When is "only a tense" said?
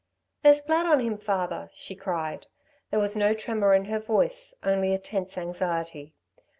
4.63-5.37